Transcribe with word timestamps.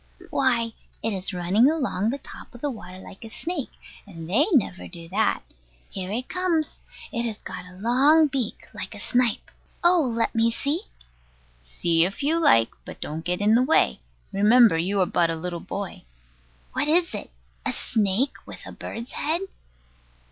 Why, 0.31 0.73
it 1.03 1.13
is 1.13 1.31
running 1.31 1.69
along 1.69 2.09
the 2.09 2.17
top 2.17 2.55
of 2.55 2.61
the 2.61 2.71
water 2.71 2.97
like 2.97 3.23
a 3.23 3.29
snake; 3.29 3.69
and 4.07 4.27
they 4.27 4.47
never 4.51 4.87
do 4.87 5.07
that. 5.09 5.43
Here 5.91 6.11
it 6.11 6.27
comes. 6.27 6.79
It 7.11 7.21
has 7.27 7.37
got 7.37 7.65
a 7.67 7.77
long 7.77 8.25
beak, 8.25 8.65
like 8.73 8.95
a 8.95 8.99
snipe. 8.99 9.51
Oh, 9.83 10.01
let 10.01 10.33
me 10.33 10.49
see. 10.49 10.81
See 11.59 12.03
if 12.03 12.23
you 12.23 12.39
like: 12.39 12.71
but 12.83 12.99
don't 12.99 13.23
get 13.23 13.41
in 13.41 13.53
the 13.53 13.61
way. 13.61 13.99
Remember 14.33 14.75
you 14.75 14.99
are 15.01 15.05
but 15.05 15.29
a 15.29 15.35
little 15.35 15.59
boy. 15.59 16.01
What 16.73 16.87
is 16.87 17.13
it? 17.13 17.29
a 17.63 17.71
snake 17.71 18.37
with 18.47 18.65
a 18.65 18.71
bird's 18.71 19.11
head? 19.11 19.41